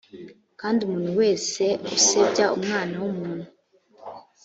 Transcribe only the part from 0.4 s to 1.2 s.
kandi umuntu